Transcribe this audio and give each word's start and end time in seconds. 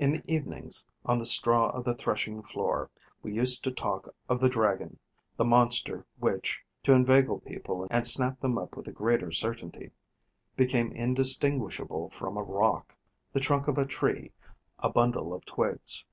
In 0.00 0.10
the 0.10 0.22
evenings, 0.26 0.84
on 1.06 1.18
the 1.18 1.24
straw 1.24 1.68
of 1.70 1.84
the 1.84 1.94
threshing 1.94 2.42
floor, 2.42 2.90
we 3.22 3.32
used 3.32 3.62
to 3.62 3.70
talk 3.70 4.12
of 4.28 4.40
the 4.40 4.48
Dragon, 4.48 4.98
the 5.36 5.44
monster 5.44 6.04
which, 6.18 6.60
to 6.82 6.92
inveigle 6.92 7.38
people 7.38 7.86
and 7.88 8.04
snap 8.04 8.40
them 8.40 8.58
up 8.58 8.76
with 8.76 8.92
greater 8.92 9.30
certainty, 9.30 9.92
became 10.56 10.90
indistinguishable 10.90 12.10
from 12.10 12.36
a 12.36 12.42
rock, 12.42 12.96
the 13.32 13.38
trunk 13.38 13.68
of 13.68 13.78
a 13.78 13.86
tree, 13.86 14.32
a 14.80 14.90
bundle 14.90 15.32
of 15.32 15.44
twigs. 15.44 16.04